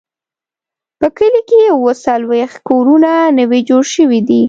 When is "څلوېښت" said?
2.03-2.57